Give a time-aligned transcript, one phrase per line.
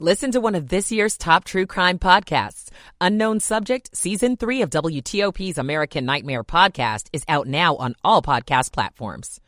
[0.00, 2.68] Listen to one of this year's top true crime podcasts.
[3.00, 8.72] Unknown Subject, Season 3 of WTOP's American Nightmare podcast is out now on all podcast
[8.72, 9.40] platforms.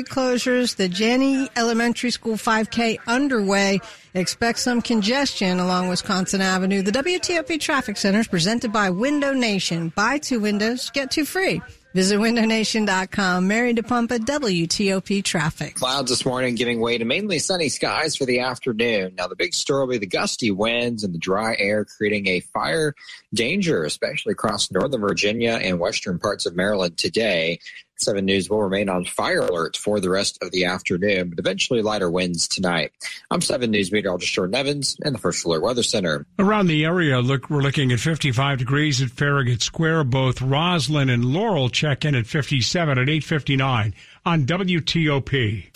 [0.00, 3.78] Closures, the Janney Elementary School 5K underway.
[4.14, 6.80] Expect some congestion along Wisconsin Avenue.
[6.80, 9.90] The WTOP Traffic Center is presented by Window Nation.
[9.94, 11.60] Buy two windows, get two free.
[11.94, 13.46] Visit windownation.com.
[13.46, 15.76] Mary DePompa, WTOP Traffic.
[15.76, 19.14] Clouds this morning giving way to mainly sunny skies for the afternoon.
[19.16, 22.40] Now, the big story will be the gusty winds and the dry air creating a
[22.40, 22.96] fire
[23.32, 27.60] danger, especially across northern Virginia and western parts of Maryland today.
[27.96, 31.82] 7 News will remain on fire alert for the rest of the afternoon, but eventually
[31.82, 32.92] lighter winds tonight.
[33.30, 36.26] I'm 7 News meteorologist Jordan Evans in the First Alert Weather Center.
[36.38, 40.04] Around the area, look, we're looking at 55 degrees at Farragut Square.
[40.04, 43.94] Both Rosslyn and Laurel check in at 57 at 859
[44.26, 45.70] on WTOP.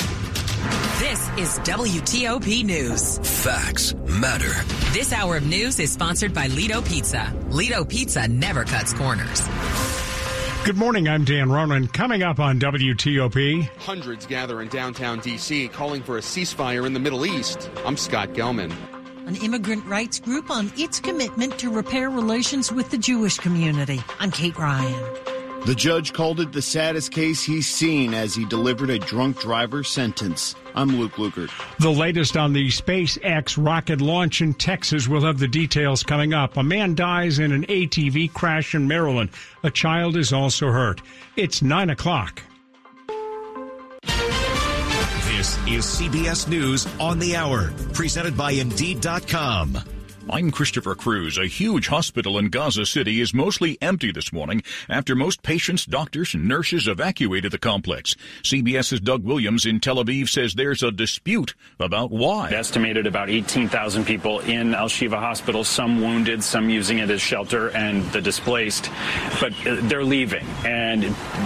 [0.98, 3.18] This is WTOP News.
[3.44, 4.52] Facts matter.
[4.92, 7.32] This hour of news is sponsored by Lido Pizza.
[7.50, 9.40] Lido Pizza never cuts corners.
[10.68, 11.08] Good morning.
[11.08, 11.88] I'm Dan Ronan.
[11.88, 13.70] Coming up on WTOP.
[13.78, 15.68] Hundreds gather in downtown D.C.
[15.68, 17.70] calling for a ceasefire in the Middle East.
[17.86, 18.70] I'm Scott Gelman.
[19.26, 24.02] An immigrant rights group on its commitment to repair relations with the Jewish community.
[24.20, 25.37] I'm Kate Ryan.
[25.66, 29.84] The judge called it the saddest case he's seen as he delivered a drunk driver
[29.84, 30.54] sentence.
[30.74, 31.50] I'm Luke Lukert.
[31.78, 35.08] The latest on the SpaceX rocket launch in Texas.
[35.08, 36.56] We'll have the details coming up.
[36.56, 39.30] A man dies in an ATV crash in Maryland.
[39.62, 41.02] A child is also hurt.
[41.36, 42.42] It's 9 o'clock.
[45.36, 49.78] This is CBS News on the Hour, presented by Indeed.com.
[50.30, 51.38] I'm Christopher Cruz.
[51.38, 56.34] A huge hospital in Gaza City is mostly empty this morning after most patients, doctors,
[56.34, 58.14] and nurses evacuated the complex.
[58.42, 62.50] CBS's Doug Williams in Tel Aviv says there's a dispute about why.
[62.50, 67.70] Estimated about 18,000 people in Al Shifa Hospital, some wounded, some using it as shelter,
[67.70, 68.90] and the displaced.
[69.40, 70.46] But uh, they're leaving.
[70.64, 71.04] And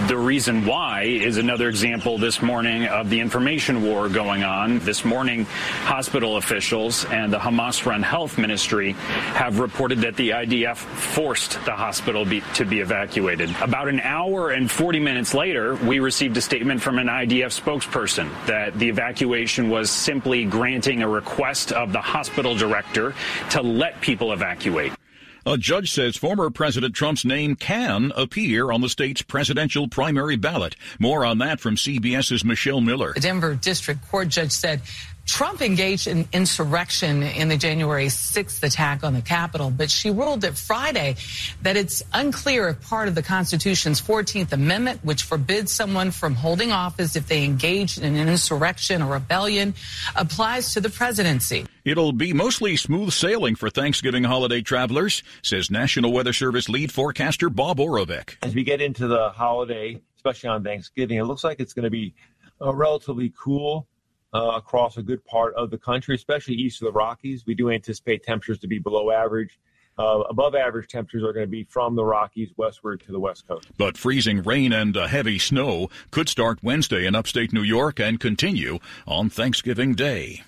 [0.08, 4.80] the reason why is another example this morning of the information war going on.
[4.80, 5.44] This morning,
[5.84, 11.72] hospital officials and the Hamas run health ministry have reported that the IDF forced the
[11.72, 13.54] hospital be, to be evacuated.
[13.60, 18.30] About an hour and 40 minutes later, we received a statement from an IDF spokesperson
[18.46, 23.14] that the evacuation was simply granting a request of the hospital director
[23.50, 24.92] to let people evacuate.
[25.44, 30.76] A judge says former President Trump's name can appear on the state's presidential primary ballot.
[31.00, 33.12] More on that from CBS's Michelle Miller.
[33.14, 34.82] The Denver District Court judge said
[35.26, 40.42] Trump engaged in insurrection in the January 6th attack on the Capitol, but she ruled
[40.42, 41.16] that Friday
[41.62, 46.70] that it's unclear if part of the Constitution's 14th Amendment, which forbids someone from holding
[46.70, 49.74] office if they engage in an insurrection or rebellion,
[50.14, 51.66] applies to the presidency.
[51.84, 57.50] It'll be mostly smooth sailing for Thanksgiving holiday travelers, says National Weather Service lead forecaster
[57.50, 58.36] Bob Oravec.
[58.42, 61.90] As we get into the holiday, especially on Thanksgiving, it looks like it's going to
[61.90, 62.14] be
[62.60, 63.88] uh, relatively cool
[64.32, 67.44] uh, across a good part of the country, especially east of the Rockies.
[67.46, 69.58] We do anticipate temperatures to be below average.
[69.98, 73.46] Uh, above average temperatures are going to be from the Rockies westward to the west
[73.46, 73.68] coast.
[73.76, 78.18] But freezing rain and uh, heavy snow could start Wednesday in upstate New York and
[78.18, 80.44] continue on Thanksgiving Day.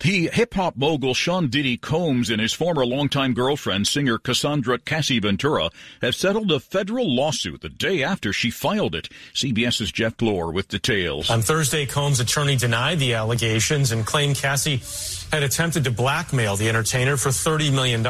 [0.00, 5.18] The hip hop mogul Sean Diddy Combs and his former longtime girlfriend, singer Cassandra Cassie
[5.18, 5.68] Ventura,
[6.00, 9.10] have settled a federal lawsuit the day after she filed it.
[9.34, 11.28] CBS's Jeff Glor with details.
[11.28, 14.80] On Thursday, Combs' attorney denied the allegations and claimed Cassie
[15.30, 18.02] had attempted to blackmail the entertainer for $30 million.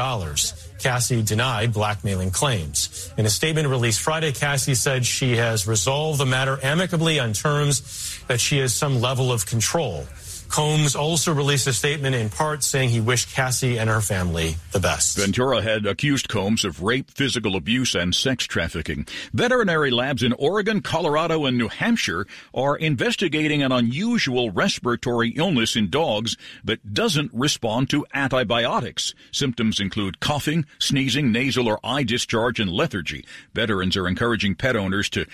[0.79, 3.13] Cassie denied blackmailing claims.
[3.17, 8.17] In a statement released Friday, Cassie said she has resolved the matter amicably on terms
[8.29, 10.05] that she has some level of control.
[10.51, 14.81] Combs also released a statement in part saying he wished Cassie and her family the
[14.81, 15.17] best.
[15.17, 19.07] Ventura had accused Combs of rape, physical abuse, and sex trafficking.
[19.33, 25.89] Veterinary labs in Oregon, Colorado, and New Hampshire are investigating an unusual respiratory illness in
[25.89, 26.35] dogs
[26.65, 29.15] that doesn't respond to antibiotics.
[29.31, 33.25] Symptoms include coughing, sneezing, nasal or eye discharge, and lethargy.
[33.53, 35.25] Veterans are encouraging pet owners to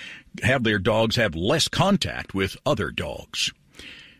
[0.43, 3.51] have their dogs have less contact with other dogs.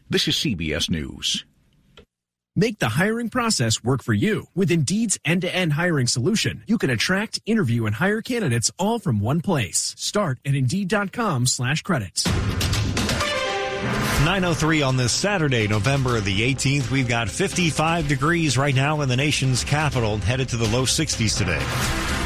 [0.09, 1.43] This is CBS News.
[2.55, 4.47] Make the hiring process work for you.
[4.55, 9.41] With Indeed's end-to-end hiring solution, you can attract, interview, and hire candidates all from one
[9.41, 9.93] place.
[9.97, 12.25] Start at Indeed.com slash credits.
[14.23, 16.89] 903 on this Saturday, November the 18th.
[16.89, 21.37] We've got 55 degrees right now in the nation's capital, headed to the low 60s
[21.37, 22.16] today.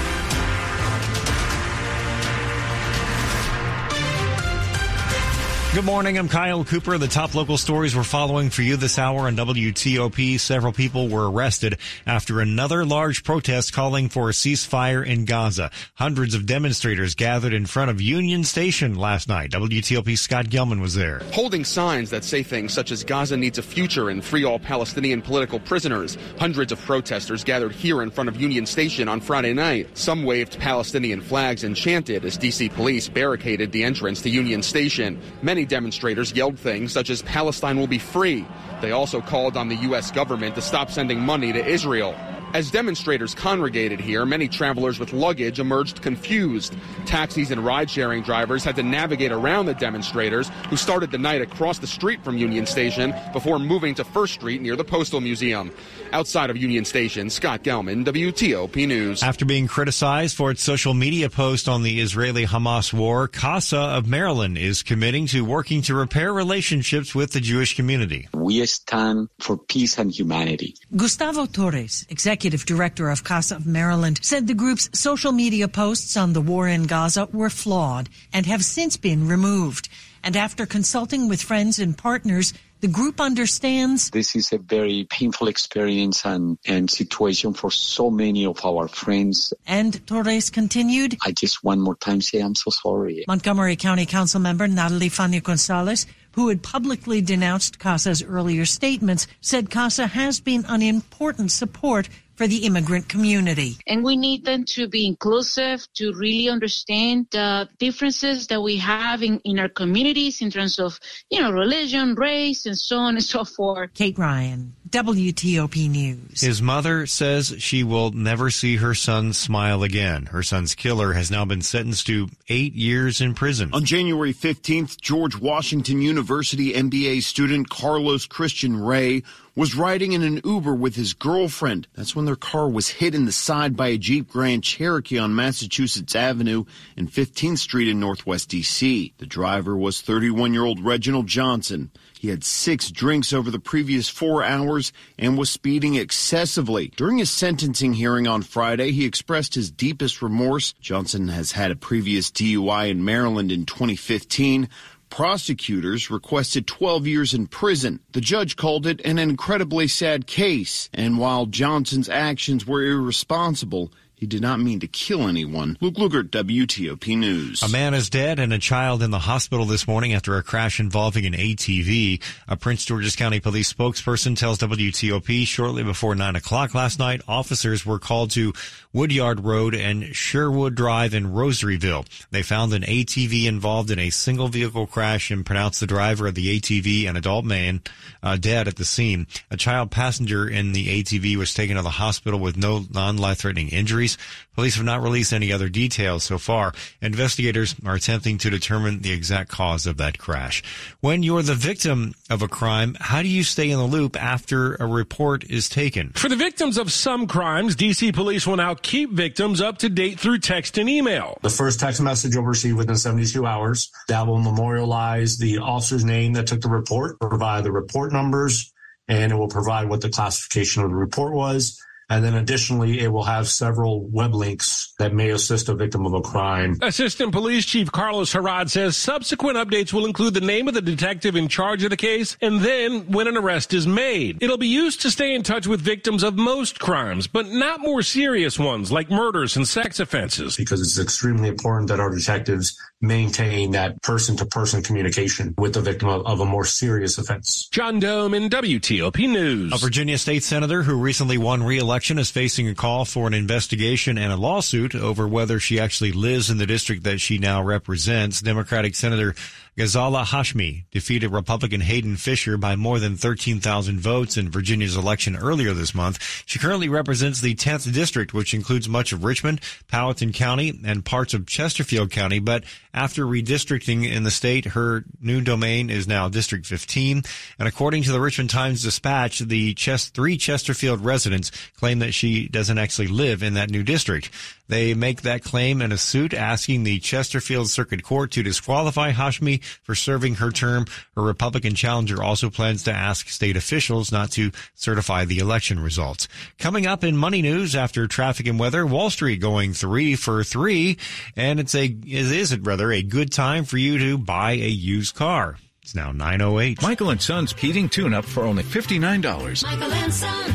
[5.73, 6.17] Good morning.
[6.17, 6.97] I'm Kyle Cooper.
[6.97, 10.37] The top local stories we're following for you this hour on WTOP.
[10.37, 15.71] Several people were arrested after another large protest calling for a ceasefire in Gaza.
[15.93, 19.51] Hundreds of demonstrators gathered in front of Union Station last night.
[19.51, 21.21] WTOP Scott Gelman was there.
[21.31, 25.21] Holding signs that say things such as Gaza needs a future and free all Palestinian
[25.21, 26.17] political prisoners.
[26.37, 29.97] Hundreds of protesters gathered here in front of Union Station on Friday night.
[29.97, 35.17] Some waved Palestinian flags and chanted as DC police barricaded the entrance to Union Station.
[35.41, 38.45] Many demonstrators yelled things such as Palestine will be free.
[38.81, 40.11] They also called on the U.S.
[40.11, 42.15] government to stop sending money to Israel.
[42.53, 46.75] As demonstrators congregated here, many travelers with luggage emerged confused.
[47.05, 51.41] Taxis and ride sharing drivers had to navigate around the demonstrators who started the night
[51.41, 55.71] across the street from Union Station before moving to First Street near the Postal Museum.
[56.11, 59.23] Outside of Union Station, Scott Gelman, WTOP News.
[59.23, 64.07] After being criticized for its social media post on the Israeli Hamas war, CASA of
[64.07, 68.27] Maryland is committing to working to repair relationships with the Jewish community.
[68.33, 70.75] We stand for peace and humanity.
[70.93, 76.33] Gustavo Torres, executive director of CASA of Maryland, said the group's social media posts on
[76.33, 79.89] the war in Gaza were flawed and have since been removed.
[80.23, 85.47] And after consulting with friends and partners, the group understands this is a very painful
[85.47, 89.53] experience and, and situation for so many of our friends.
[89.67, 93.23] And Torres continued, I just one more time say I'm so sorry.
[93.27, 100.07] Montgomery County Council member Natali Fani-González, who had publicly denounced CASA's earlier statements, said CASA
[100.07, 102.09] has been an important support
[102.41, 103.77] for the immigrant community.
[103.85, 109.21] And we need them to be inclusive, to really understand the differences that we have
[109.21, 110.99] in, in our communities in terms of,
[111.29, 113.93] you know, religion, race, and so on and so forth.
[113.93, 116.41] Kate Ryan, WTOP News.
[116.41, 120.25] His mother says she will never see her son smile again.
[120.25, 123.69] Her son's killer has now been sentenced to eight years in prison.
[123.71, 129.23] On January 15th, George Washington University MBA student Carlos Christian Ray
[129.55, 131.87] was riding in an Uber with his girlfriend.
[131.93, 135.35] That's when their car was hit in the side by a Jeep Grand Cherokee on
[135.35, 136.65] Massachusetts Avenue
[136.95, 139.13] and 15th Street in Northwest DC.
[139.17, 141.91] The driver was 31 year old Reginald Johnson.
[142.21, 146.91] He had six drinks over the previous four hours and was speeding excessively.
[146.95, 150.73] During his sentencing hearing on Friday, he expressed his deepest remorse.
[150.73, 154.69] Johnson has had a previous DUI in Maryland in 2015.
[155.09, 157.99] Prosecutors requested 12 years in prison.
[158.11, 160.91] The judge called it an incredibly sad case.
[160.93, 163.91] And while Johnson's actions were irresponsible,
[164.21, 165.75] he did not mean to kill anyone.
[165.81, 167.63] Luke Lukert, WTOP News.
[167.63, 170.79] A man is dead and a child in the hospital this morning after a crash
[170.79, 172.21] involving an ATV.
[172.47, 177.83] A Prince George's County police spokesperson tells WTOP shortly before 9 o'clock last night, officers
[177.83, 178.53] were called to
[178.93, 182.05] Woodyard Road and Sherwood Drive in Rosaryville.
[182.29, 186.35] They found an ATV involved in a single vehicle crash and pronounced the driver of
[186.35, 187.81] the ATV, an adult man,
[188.21, 189.25] uh, dead at the scene.
[189.49, 193.69] A child passenger in the ATV was taken to the hospital with no non-life threatening
[193.69, 194.10] injuries.
[194.55, 196.73] Police have not released any other details so far.
[197.01, 200.61] Investigators are attempting to determine the exact cause of that crash.
[200.99, 204.75] When you're the victim of a crime, how do you stay in the loop after
[204.75, 206.09] a report is taken?
[206.09, 210.19] For the victims of some crimes, DC police will now keep victims up to date
[210.19, 211.37] through text and email.
[211.41, 216.33] The first text message you'll receive within 72 hours that will memorialize the officer's name
[216.33, 218.73] that took the report, provide the report numbers,
[219.07, 221.81] and it will provide what the classification of the report was
[222.11, 226.13] and then additionally, it will have several web links that may assist a victim of
[226.13, 226.77] a crime.
[226.81, 231.37] Assistant Police Chief Carlos Heraud says subsequent updates will include the name of the detective
[231.37, 234.43] in charge of the case and then when an arrest is made.
[234.43, 238.01] It'll be used to stay in touch with victims of most crimes, but not more
[238.01, 240.57] serious ones like murders and sex offenses.
[240.57, 245.81] Because it's extremely important that our detectives maintain that person to person communication with the
[245.81, 247.67] victim of, of, a more serious offense.
[247.71, 249.73] John Domen WTOP News.
[249.73, 251.63] A Virginia state senator who recently won
[252.01, 256.11] re-election is facing a call for an investigation and a lawsuit over whether she actually
[256.11, 258.41] lives in the district that she now represents.
[258.41, 259.35] Democratic Senator
[259.77, 265.73] Ghazala Hashmi defeated Republican Hayden Fisher by more than 13,000 votes in Virginia's election earlier
[265.73, 266.43] this month.
[266.45, 271.33] She currently represents the 10th district, which includes much of Richmond, Powhatan County, and parts
[271.33, 272.39] of Chesterfield County.
[272.39, 277.23] But after redistricting in the state, her new domain is now District 15.
[277.57, 282.49] And according to the Richmond Times Dispatch, the Chest- three Chesterfield residents claim that she
[282.49, 284.29] doesn't actually live in that new district.
[284.67, 289.60] They make that claim in a suit asking the Chesterfield Circuit Court to disqualify Hashmi
[289.83, 290.85] for serving her term.
[291.15, 296.27] Her Republican challenger also plans to ask state officials not to certify the election results.
[296.57, 300.97] Coming up in money news after traffic and weather, Wall Street going three for three,
[301.35, 305.15] and it's a is it rather a good time for you to buy a used
[305.15, 305.57] car.
[305.81, 306.81] It's now 908.
[306.81, 309.63] Michael and Son's heating tune up for only $59.
[309.63, 310.53] Michael and Son.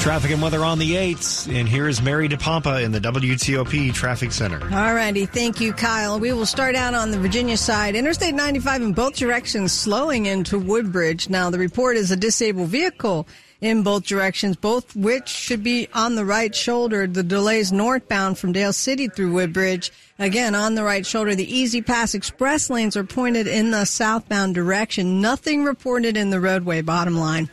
[0.00, 1.54] Traffic and weather on the 8th.
[1.54, 4.62] And here is Mary DePompa in the WTOP Traffic Center.
[4.62, 5.26] All righty.
[5.26, 6.18] Thank you, Kyle.
[6.18, 7.94] We will start out on the Virginia side.
[7.94, 11.28] Interstate 95 in both directions slowing into Woodbridge.
[11.28, 13.26] Now, the report is a disabled vehicle
[13.60, 17.06] in both directions, both which should be on the right shoulder.
[17.06, 19.92] The delays northbound from Dale City through Woodbridge.
[20.18, 24.54] Again, on the right shoulder, the Easy Pass Express lanes are pointed in the southbound
[24.54, 25.20] direction.
[25.20, 27.50] Nothing reported in the roadway, bottom line.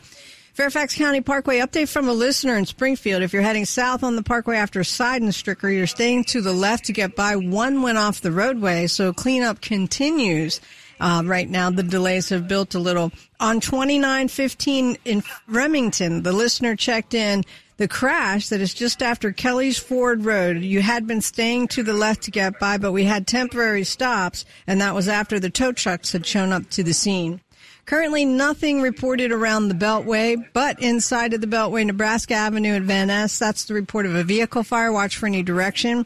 [0.56, 3.22] Fairfax County Parkway update from a listener in Springfield.
[3.22, 6.94] If you're heading south on the parkway after Sydenstricker, you're staying to the left to
[6.94, 7.36] get by.
[7.36, 10.62] One went off the roadway, so cleanup continues.
[10.98, 13.12] Uh, right now, the delays have built a little.
[13.38, 17.44] On 2915 in Remington, the listener checked in
[17.76, 20.62] the crash that is just after Kelly's Ford Road.
[20.62, 24.46] You had been staying to the left to get by, but we had temporary stops,
[24.66, 27.42] and that was after the tow trucks had shown up to the scene.
[27.86, 33.06] Currently, nothing reported around the Beltway, but inside of the Beltway, Nebraska Avenue and Van
[33.06, 34.90] Ness, that's the report of a vehicle fire.
[34.90, 36.04] Watch for any direction.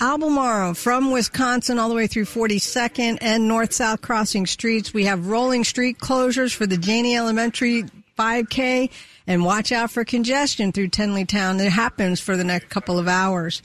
[0.00, 4.94] Albemarle from Wisconsin all the way through 42nd and north south crossing streets.
[4.94, 7.84] We have rolling street closures for the Janney Elementary
[8.18, 8.90] 5K
[9.26, 11.60] and watch out for congestion through Tenleytown.
[11.60, 13.60] It happens for the next couple of hours.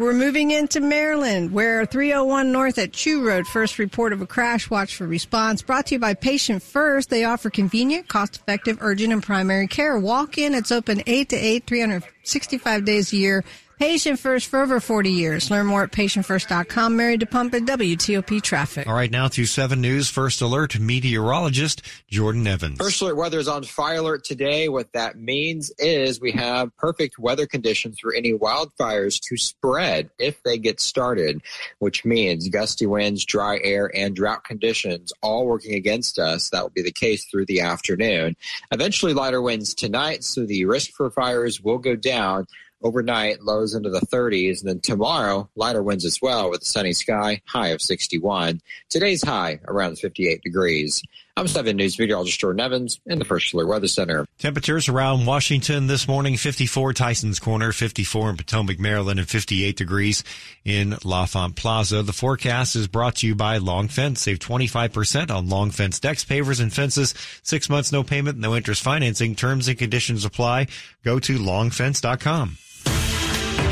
[0.00, 4.70] We're moving into Maryland, where 301 North at Chew Road, first report of a crash.
[4.70, 5.60] Watch for response.
[5.60, 7.10] Brought to you by Patient First.
[7.10, 9.98] They offer convenient, cost-effective, urgent, and primary care.
[9.98, 10.54] Walk in.
[10.54, 13.44] It's open 8 to 8, 365 days a year.
[13.80, 15.50] Patient First for over 40 years.
[15.50, 16.98] Learn more at patientfirst.com.
[16.98, 18.86] Mary DePompa, WTOP Traffic.
[18.86, 22.76] All right, now to 7 News First Alert meteorologist Jordan Evans.
[22.76, 24.68] First Alert weather is on fire alert today.
[24.68, 30.42] What that means is we have perfect weather conditions for any wildfires to spread if
[30.42, 31.40] they get started,
[31.78, 36.50] which means gusty winds, dry air, and drought conditions all working against us.
[36.50, 38.36] That will be the case through the afternoon.
[38.72, 42.46] Eventually, lighter winds tonight, so the risk for fires will go down
[42.82, 46.92] overnight lows into the 30s and then tomorrow lighter winds as well with a sunny
[46.92, 51.02] sky high of 61 today's high around 58 degrees.
[51.36, 54.26] I'm 7 news meteorologist jordan evans in the first alert weather center.
[54.38, 60.24] Temperatures around washington this morning 54 tysons corner 54 in potomac maryland and 58 degrees
[60.64, 62.02] in l'enfant plaza.
[62.02, 64.22] The forecast is brought to you by long fence.
[64.22, 67.14] Save 25% on long fence decks pavers and fences.
[67.42, 69.34] Six months no payment no interest financing.
[69.34, 70.66] Terms and conditions apply.
[71.04, 72.58] Go to longfence.com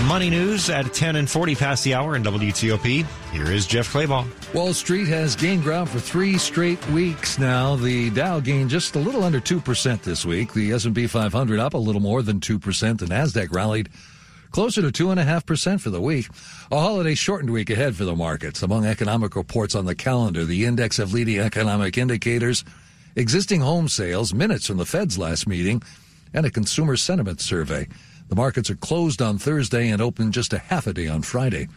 [0.08, 3.04] Money news at 10 and 40 past the hour in WTOP.
[3.30, 4.26] Here is Jeff Clabaugh.
[4.54, 7.76] Wall Street has gained ground for three straight weeks now.
[7.76, 10.54] The Dow gained just a little under 2% this week.
[10.54, 12.98] The S&P 500 up a little more than 2%.
[12.98, 13.90] The NASDAQ rallied
[14.50, 16.28] closer to 2.5% for the week.
[16.72, 18.62] A holiday shortened week ahead for the markets.
[18.62, 22.64] Among economic reports on the calendar, the index of leading economic indicators,
[23.14, 25.82] existing home sales, minutes from the Fed's last meeting,
[26.32, 27.86] and a consumer sentiment survey.
[28.28, 31.68] The markets are closed on Thursday and open just a half a day on Friday.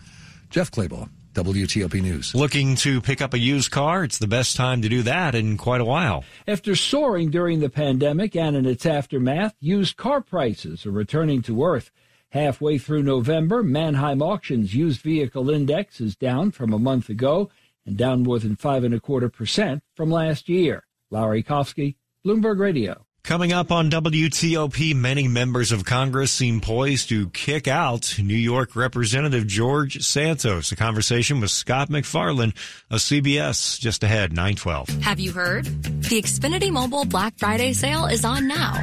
[0.49, 2.35] Jeff Clabaugh, WTOP News.
[2.35, 4.03] Looking to pick up a used car?
[4.03, 6.25] It's the best time to do that in quite a while.
[6.45, 11.63] After soaring during the pandemic and in its aftermath, used car prices are returning to
[11.63, 11.89] earth.
[12.31, 17.49] Halfway through November, Manheim Auctions used vehicle index is down from a month ago
[17.85, 20.85] and down more than five and a quarter percent from last year.
[21.09, 23.05] Larry Kofsky, Bloomberg Radio.
[23.23, 28.75] Coming up on WTOP, many members of Congress seem poised to kick out New York
[28.75, 30.71] Representative George Santos.
[30.71, 32.53] A conversation with Scott MacFarlane
[32.89, 34.89] of CBS just ahead, 912.
[35.03, 35.65] Have you heard?
[35.65, 38.73] The Xfinity Mobile Black Friday sale is on now.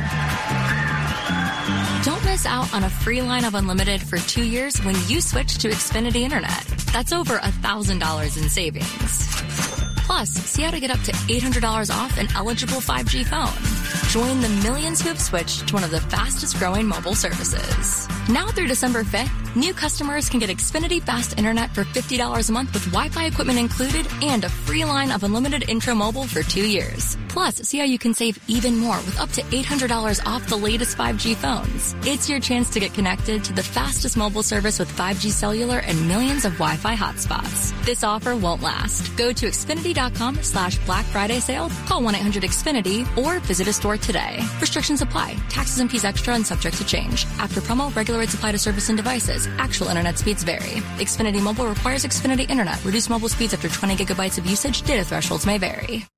[2.04, 5.58] Don't miss out on a free line of unlimited for two years when you switch
[5.58, 6.64] to Xfinity Internet.
[6.92, 9.26] That's over $1,000 in savings.
[10.06, 13.87] Plus, see how to get up to $800 off an eligible 5G phone.
[14.08, 18.08] Join the millions who have switched to one of the fastest growing mobile services.
[18.28, 22.74] Now through December 5th, new customers can get Xfinity Fast Internet for $50 a month
[22.74, 27.16] with Wi-Fi equipment included and a free line of unlimited intro mobile for two years.
[27.28, 30.96] Plus, see how you can save even more with up to $800 off the latest
[30.96, 31.94] 5G phones.
[32.06, 36.08] It's your chance to get connected to the fastest mobile service with 5G cellular and
[36.08, 37.72] millions of Wi-Fi hotspots.
[37.84, 39.16] This offer won't last.
[39.16, 44.40] Go to Xfinity.com slash Black Friday sale, call 1-800-XFINITY, or visit a store today.
[44.60, 45.36] Restrictions apply.
[45.48, 47.24] Taxes and fees extra and subject to change.
[47.38, 49.46] After promo, regular rates apply to service and devices.
[49.58, 50.82] Actual internet speeds vary.
[51.06, 52.84] Xfinity Mobile requires Xfinity Internet.
[52.84, 54.82] Reduced mobile speeds after 20 gigabytes of usage.
[54.82, 56.08] Data thresholds may vary.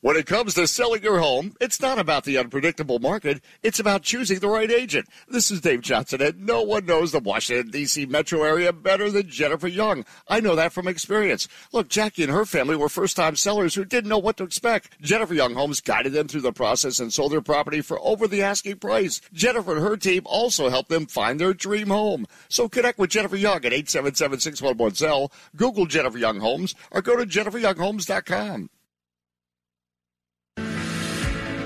[0.00, 3.42] When it comes to selling your home, it's not about the unpredictable market.
[3.64, 5.08] It's about choosing the right agent.
[5.26, 8.06] This is Dave Johnson, and no one knows the Washington, D.C.
[8.06, 10.04] metro area better than Jennifer Young.
[10.28, 11.48] I know that from experience.
[11.72, 15.02] Look, Jackie and her family were first time sellers who didn't know what to expect.
[15.02, 18.44] Jennifer Young Homes guided them through the process and sold their property for over the
[18.44, 19.20] asking price.
[19.32, 22.24] Jennifer and her team also helped them find their dream home.
[22.48, 27.26] So connect with Jennifer Young at 877 611 Google Jennifer Young Homes, or go to
[27.26, 28.70] jenniferyounghomes.com.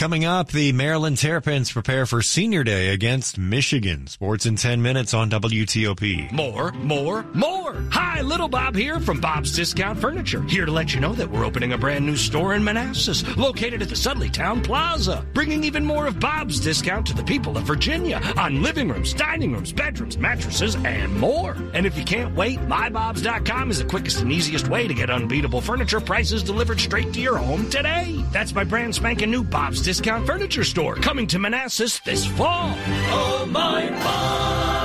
[0.00, 4.06] Coming up, the Maryland Terrapins prepare for Senior Day against Michigan.
[4.06, 6.32] Sports in 10 minutes on WTOP.
[6.32, 7.84] More, more, more.
[7.90, 10.40] Hi, Little Bob here from Bob's Discount Furniture.
[10.44, 13.82] Here to let you know that we're opening a brand new store in Manassas, located
[13.82, 17.64] at the Sudley Town Plaza, bringing even more of Bob's discount to the people of
[17.64, 21.54] Virginia on living rooms, dining rooms, bedrooms, mattresses, and more.
[21.74, 25.60] And if you can't wait, mybobs.com is the quickest and easiest way to get unbeatable
[25.60, 28.24] furniture prices delivered straight to your home today.
[28.32, 29.89] That's my brand spanking new Bob's Discount
[30.24, 32.76] Furniture Store coming to Manassas this fall.
[32.76, 34.79] Oh, my mom.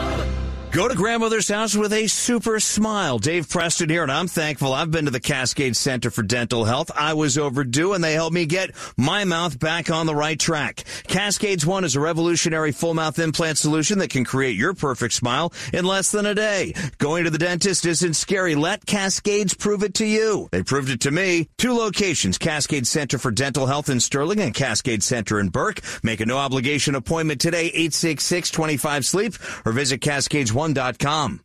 [0.76, 3.18] Go to grandmother's house with a super smile.
[3.18, 6.92] Dave Preston here, and I'm thankful I've been to the Cascade Center for Dental Health.
[6.94, 10.84] I was overdue, and they helped me get my mouth back on the right track.
[11.08, 15.54] Cascades One is a revolutionary full mouth implant solution that can create your perfect smile
[15.72, 16.74] in less than a day.
[16.98, 18.56] Going to the dentist isn't scary.
[18.56, 20.50] Let Cascades prove it to you.
[20.52, 21.48] They proved it to me.
[21.58, 25.80] Two locations, Cascade Center for Dental Health in Sterling and Cascade Center in Burke.
[26.04, 30.02] Make a no obligation appointment today, 866-25-SLEEP, or visit
[30.74, 31.45] Cascades1.com.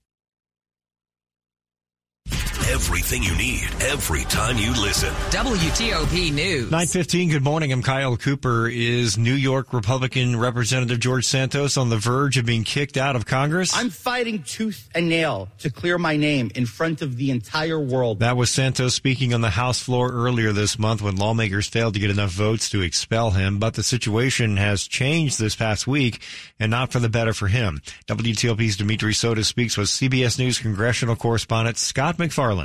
[2.71, 5.12] Everything you need every time you listen.
[5.31, 6.71] WTOP News.
[6.71, 7.73] 915, good morning.
[7.73, 8.69] I'm Kyle Cooper.
[8.69, 13.27] Is New York Republican Representative George Santos on the verge of being kicked out of
[13.27, 13.73] Congress?
[13.75, 18.21] I'm fighting tooth and nail to clear my name in front of the entire world.
[18.21, 22.00] That was Santos speaking on the House floor earlier this month when lawmakers failed to
[22.00, 23.59] get enough votes to expel him.
[23.59, 26.23] But the situation has changed this past week
[26.61, 27.83] and not for the better for him.
[28.06, 32.17] WTOP's Dimitri Sotis speaks with CBS News congressional correspondent Scott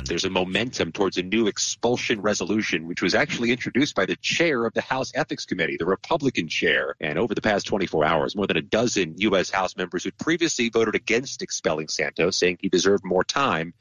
[0.04, 4.64] There's a momentum towards a new expulsion resolution, which was actually introduced by the chair
[4.66, 6.94] of the House Ethics Committee, the Republican chair.
[7.00, 9.50] And over the past 24 hours, more than a dozen U.S.
[9.50, 13.74] House members who previously voted against expelling Santos, saying he deserved more time,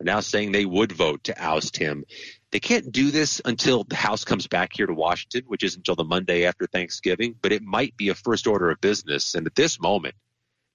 [0.00, 2.04] are now saying they would vote to oust him.
[2.50, 5.96] They can't do this until the House comes back here to Washington, which is until
[5.96, 9.34] the Monday after Thanksgiving, but it might be a first order of business.
[9.34, 10.14] And at this moment,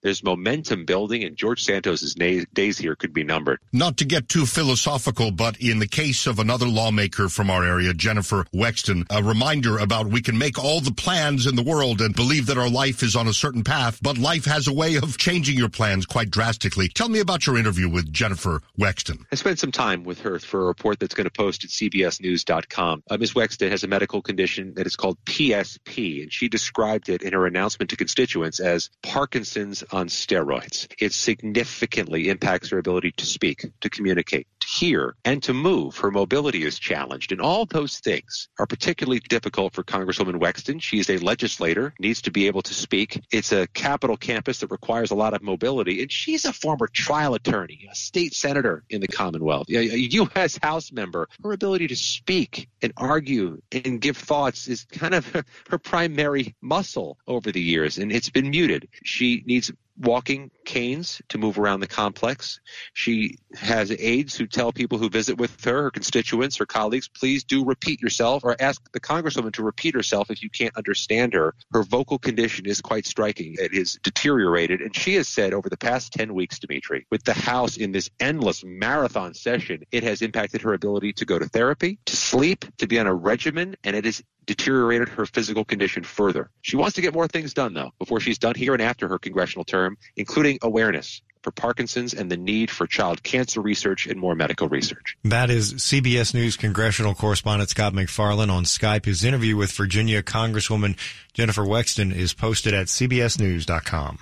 [0.02, 3.60] there's momentum building, and George Santos's na- days here could be numbered.
[3.74, 7.94] Not to get too philosophical, but in the case of another lawmaker from our area,
[7.94, 12.16] Jennifer Wexton, a reminder about we can make all the plans in the world and
[12.16, 15.18] believe that our life is on a certain path, but life has a way of
[15.18, 16.88] changing your plans quite drastically.
[16.90, 19.26] Tell me about your interview with Jennifer Wexton.
[19.32, 23.04] I spent some time with her for a report that's going to post at CBSNews.com.
[23.10, 23.34] Uh, Ms.
[23.34, 27.46] Wexton has a medical condition that is called PSP, and she described it in her
[27.46, 30.88] announcement to constituents as Parkinson's on steroids.
[30.99, 35.97] It significantly impacts her ability to speak, to communicate, to hear, and to move.
[35.97, 40.82] Her mobility is challenged, and all those things are particularly difficult for Congresswoman Wexton.
[40.82, 43.21] She is a legislator, needs to be able to speak.
[43.32, 47.34] It's a capital campus that requires a lot of mobility, and she's a former trial
[47.34, 50.60] attorney, a state senator in the Commonwealth, a U.S.
[50.62, 51.28] House member.
[51.43, 55.25] Her ability to speak and argue and give thoughts is kind of
[55.69, 58.88] her primary muscle over the years, and it's been muted.
[59.04, 62.60] She needs walking canes to move around the complex.
[62.94, 67.44] She has aides who tell people who visit with her, her constituents, her colleagues, please
[67.44, 71.54] do repeat yourself or ask the congresswoman to repeat herself if you can't understand her.
[71.74, 73.56] Her vocal condition is quite striking.
[73.60, 74.82] It is deteriorated.
[74.82, 78.10] And she has said over the past 10 weeks, Dimitri, with the House in this
[78.20, 82.88] endless marathon session, it has impacted her ability to go to therapy, to sleep, to
[82.88, 86.50] be on a regimen, and it has deteriorated her physical condition further.
[86.62, 89.20] She wants to get more things done, though, before she's done here and after her
[89.20, 94.34] congressional term, including awareness for Parkinson's and the need for child cancer research and more
[94.34, 95.16] medical research.
[95.24, 99.06] That is CBS News congressional correspondent Scott MacFarlane on Skype.
[99.06, 100.98] His interview with Virginia Congresswoman
[101.34, 104.18] Jennifer Wexton is posted at cbsnews.com.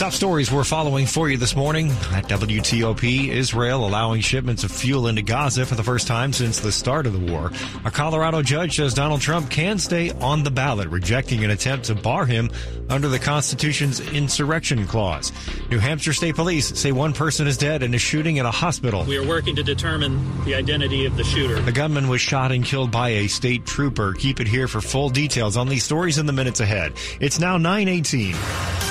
[0.00, 3.28] Top stories we're following for you this morning at WTOP.
[3.28, 7.12] Israel allowing shipments of fuel into Gaza for the first time since the start of
[7.12, 7.52] the war.
[7.84, 11.94] A Colorado judge says Donald Trump can stay on the ballot, rejecting an attempt to
[11.94, 12.50] bar him
[12.88, 15.32] under the Constitution's insurrection clause.
[15.70, 19.04] New Hampshire State Police say one person is dead in a shooting at a hospital.
[19.04, 21.60] We are working to determine the identity of the shooter.
[21.60, 24.14] The gunman was shot and killed by a state trooper.
[24.14, 26.94] Keep it here for full details on these stories in the minutes ahead.
[27.20, 28.89] It's now 918.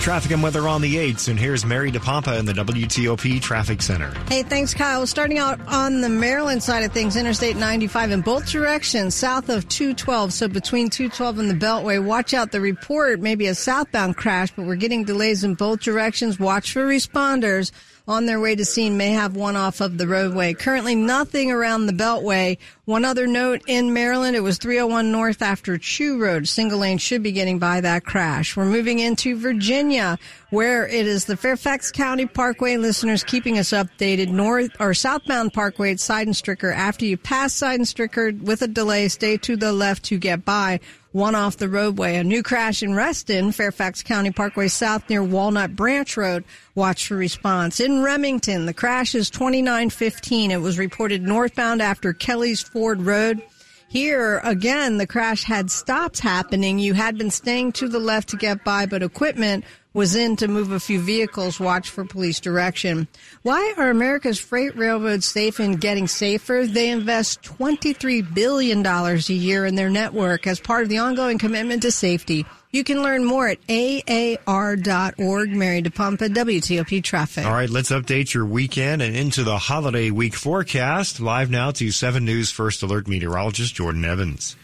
[0.00, 4.10] Traffic and weather on the 8s, and here's Mary DePompa in the WTOP Traffic Center.
[4.30, 5.06] Hey, thanks, Kyle.
[5.06, 9.68] Starting out on the Maryland side of things, Interstate 95 in both directions, south of
[9.68, 10.32] 212.
[10.32, 12.50] So between 212 and the Beltway, watch out.
[12.50, 16.40] The report may be a southbound crash, but we're getting delays in both directions.
[16.40, 17.70] Watch for responders
[18.10, 20.52] on their way to scene may have one off of the roadway.
[20.52, 22.58] Currently nothing around the Beltway.
[22.84, 26.48] One other note in Maryland, it was 301 north after Chew Road.
[26.48, 28.56] Single lane should be getting by that crash.
[28.56, 30.18] We're moving into Virginia
[30.50, 32.76] where it is the Fairfax County Parkway.
[32.76, 36.74] Listeners keeping us updated north or southbound Parkway at Sydenstricker.
[36.74, 40.80] After you pass Sydenstricker with a delay, stay to the left to get by
[41.12, 42.16] one off the roadway.
[42.16, 46.44] A new crash in Reston, Fairfax County Parkway South near Walnut Branch Road.
[46.74, 47.80] Watch for response.
[47.80, 50.50] In Remington, the crash is 2915.
[50.50, 53.42] It was reported northbound after Kelly's Ford Road.
[53.90, 56.78] Here, again, the crash had stopped happening.
[56.78, 60.46] You had been staying to the left to get by, but equipment was in to
[60.46, 61.58] move a few vehicles.
[61.58, 63.08] Watch for police direction.
[63.42, 66.68] Why are America's freight railroads safe and getting safer?
[66.68, 71.82] They invest $23 billion a year in their network as part of the ongoing commitment
[71.82, 72.46] to safety.
[72.72, 75.50] You can learn more at aar.org.
[75.50, 77.44] Mary DePompa, WTOP Traffic.
[77.44, 81.18] All right, let's update your weekend and into the holiday week forecast.
[81.18, 84.54] Live now to 7 News First Alert meteorologist Jordan Evans.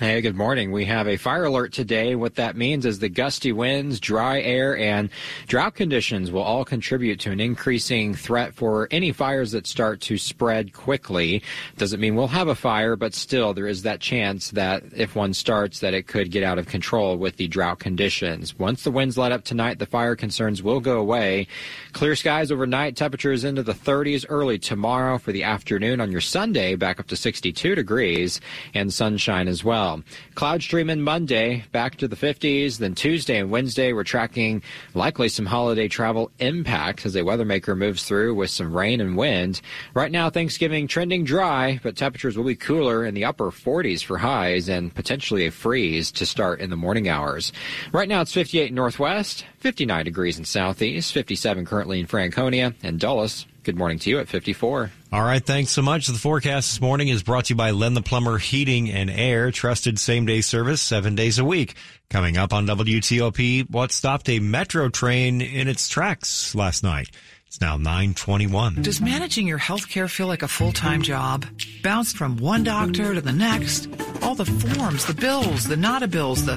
[0.00, 0.70] Hey, good morning.
[0.70, 2.14] We have a fire alert today.
[2.14, 5.10] What that means is the gusty winds, dry air, and
[5.48, 10.16] drought conditions will all contribute to an increasing threat for any fires that start to
[10.16, 11.42] spread quickly.
[11.78, 15.34] Doesn't mean we'll have a fire, but still there is that chance that if one
[15.34, 18.56] starts that it could get out of control with the drought conditions.
[18.56, 21.48] Once the winds let up tonight, the fire concerns will go away.
[21.92, 26.76] Clear skies overnight, temperatures into the 30s early tomorrow for the afternoon on your Sunday,
[26.76, 28.40] back up to 62 degrees
[28.74, 29.87] and sunshine as well.
[30.34, 32.78] Cloud streaming Monday back to the 50s.
[32.78, 34.62] Then Tuesday and Wednesday, we're tracking
[34.94, 39.16] likely some holiday travel impacts as a weather maker moves through with some rain and
[39.16, 39.60] wind.
[39.94, 44.18] Right now, Thanksgiving trending dry, but temperatures will be cooler in the upper 40s for
[44.18, 47.52] highs and potentially a freeze to start in the morning hours.
[47.92, 53.46] Right now, it's 58 northwest, 59 degrees in southeast, 57 currently in Franconia and Dulles.
[53.68, 54.90] Good morning to you at 54.
[55.12, 56.06] All right, thanks so much.
[56.06, 59.50] The forecast this morning is brought to you by Len the Plumber Heating and Air,
[59.50, 61.74] trusted same day service seven days a week.
[62.08, 67.10] Coming up on WTOP, what stopped a metro train in its tracks last night?
[67.46, 68.80] It's now 921.
[68.80, 71.44] Does managing your health care feel like a full-time job?
[71.82, 73.86] Bounced from one doctor to the next?
[74.22, 76.56] All the forms, the bills, the not a bills, the...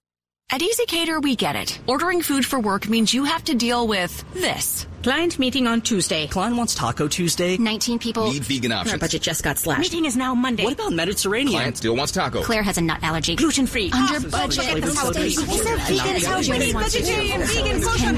[0.53, 1.79] At ezCater, we get it.
[1.87, 4.85] Ordering food for work means you have to deal with this.
[5.01, 6.27] Client meeting on Tuesday.
[6.27, 7.55] Client wants Taco Tuesday.
[7.57, 8.29] 19 people.
[8.29, 8.91] Need vegan options.
[8.91, 9.79] Our budget just got slashed.
[9.79, 10.65] Meeting is now Monday.
[10.65, 11.53] What about Mediterranean?
[11.53, 12.41] Client still wants taco.
[12.43, 13.37] Claire has a nut allergy.
[13.37, 13.91] Gluten free.
[13.93, 14.83] Under budget.
[14.83, 18.11] These are vegan vegetarian, vegan, kosher,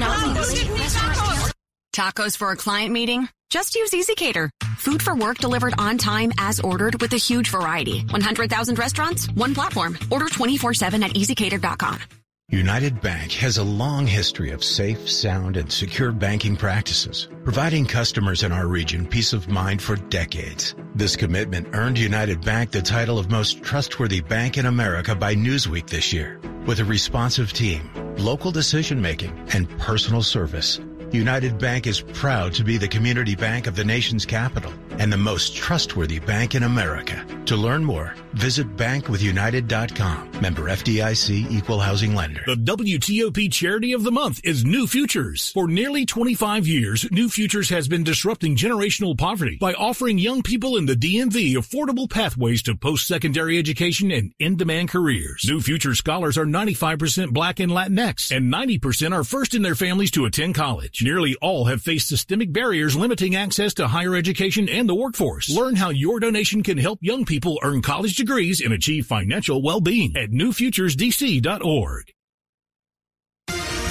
[1.95, 3.29] Tacos for a client meeting?
[3.51, 4.49] Just use ezCater.
[4.79, 8.01] Food for work delivered on time as ordered with a huge variety.
[8.09, 9.99] 100,000 restaurants, one platform.
[10.09, 11.99] Order 24-7 at ezcater.com.
[12.49, 18.43] United Bank has a long history of safe, sound, and secure banking practices, providing customers
[18.43, 20.75] in our region peace of mind for decades.
[20.93, 25.87] This commitment earned United Bank the title of most trustworthy bank in America by Newsweek
[25.87, 26.41] this year.
[26.65, 30.81] With a responsive team, local decision making, and personal service,
[31.13, 35.17] United Bank is proud to be the community bank of the nation's capital and the
[35.17, 37.25] most trustworthy bank in America.
[37.45, 40.31] To learn more, visit bankwithunited.com.
[40.41, 42.41] Member FDIC Equal Housing Lender.
[42.45, 45.51] The WTOP Charity of the Month is New Futures.
[45.51, 50.77] For nearly 25 years, New Futures has been disrupting generational poverty by offering young people
[50.77, 55.43] in the DMV affordable pathways to post-secondary education and in-demand careers.
[55.47, 60.11] New Futures scholars are 95% black and Latinx, and 90% are first in their families
[60.11, 61.03] to attend college.
[61.03, 65.49] Nearly all have faced systemic barriers limiting access to higher education and the workforce.
[65.49, 70.15] Learn how your donation can help young people earn college degrees and achieve financial well-being
[70.15, 72.12] at newfuturesdc.org.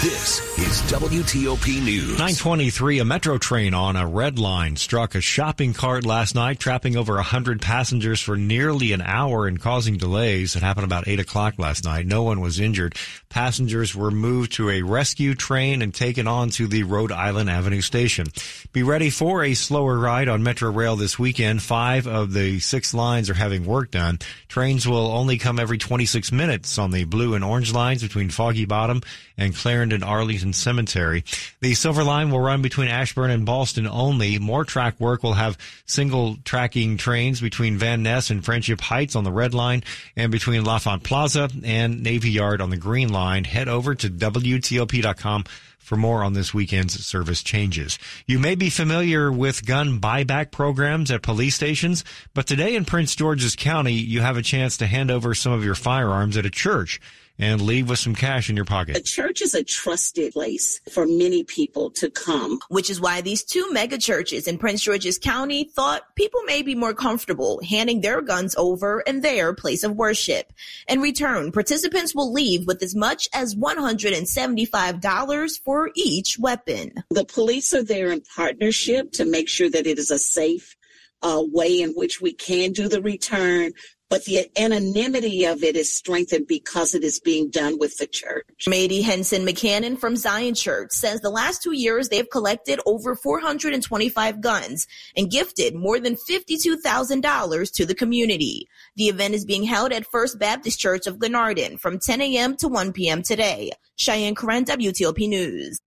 [0.02, 2.18] This is WTOP News.
[2.18, 6.96] 923, a metro train on a red line struck a shopping cart last night, trapping
[6.96, 10.56] over 100 passengers for nearly an hour and causing delays.
[10.56, 12.04] It happened about 8 o'clock last night.
[12.04, 12.96] No one was injured.
[13.28, 17.80] Passengers were moved to a rescue train and taken on to the Rhode Island Avenue
[17.80, 18.26] station.
[18.72, 21.62] Be ready for a slower ride on Metro Rail this weekend.
[21.62, 24.18] Five of the six lines are having work done.
[24.48, 28.64] Trains will only come every 26 minutes on the blue and orange lines between Foggy
[28.64, 29.00] Bottom
[29.38, 31.24] and Clarendon Arlington Cemetery.
[31.60, 34.38] The Silver Line will run between Ashburn and Ballston only.
[34.38, 39.24] More track work will have single tracking trains between Van Ness and Friendship Heights on
[39.24, 39.82] the red line
[40.16, 43.44] and between L'Enfant Plaza and Navy Yard on the green line.
[43.44, 45.44] Head over to WTOP.com
[45.82, 47.98] for more on this weekend's service changes.
[48.26, 53.16] You may be familiar with gun buyback programs at police stations, but today in Prince
[53.16, 56.50] George's County, you have a chance to hand over some of your firearms at a
[56.50, 57.00] church
[57.42, 58.94] and leave with some cash in your pocket.
[58.94, 62.60] The church is a trusted place for many people to come.
[62.68, 66.76] Which is why these two mega churches in Prince George's County thought people may be
[66.76, 70.52] more comfortable handing their guns over in their place of worship.
[70.88, 76.92] In return, participants will leave with as much as $175 for each weapon.
[77.10, 80.76] The police are there in partnership to make sure that it is a safe
[81.22, 83.72] uh, way in which we can do the return,
[84.12, 88.44] but the anonymity of it is strengthened because it is being done with the church.
[88.68, 94.42] Mady Henson McCannon from Zion Church says the last two years they've collected over 425
[94.42, 98.68] guns and gifted more than $52,000 to the community.
[98.96, 102.54] The event is being held at First Baptist Church of Glenarden from 10 a.m.
[102.58, 103.22] to 1 p.m.
[103.22, 103.72] today.
[103.96, 105.80] Cheyenne Corin, WTOP News.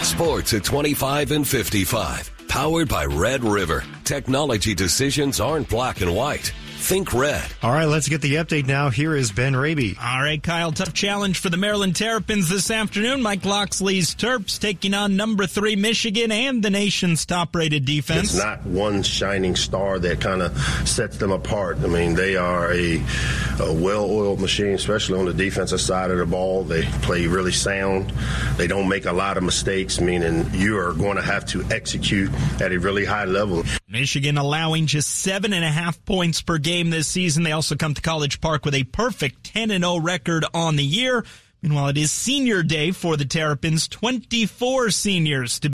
[0.00, 2.30] Sports at 25 and 55.
[2.48, 3.84] Powered by Red River.
[4.04, 6.54] Technology decisions aren't black and white.
[6.86, 7.44] Think red.
[7.64, 8.90] All right, let's get the update now.
[8.90, 9.96] Here is Ben Raby.
[10.00, 13.22] All right, Kyle, tough challenge for the Maryland Terrapins this afternoon.
[13.22, 18.34] Mike Locksley's Terps taking on number three Michigan and the nation's top rated defense.
[18.34, 21.78] It's not one shining star that kind of sets them apart.
[21.78, 23.02] I mean, they are a,
[23.58, 26.62] a well oiled machine, especially on the defensive side of the ball.
[26.62, 28.12] They play really sound.
[28.58, 32.30] They don't make a lot of mistakes, meaning you are going to have to execute
[32.60, 33.64] at a really high level.
[33.88, 37.42] Michigan allowing just seven and a half points per game this season.
[37.42, 40.84] They also come to College Park with a perfect 10 and 0 record on the
[40.84, 41.24] year.
[41.62, 43.88] Meanwhile, it is senior day for the Terrapins.
[43.88, 45.64] 24 seniors to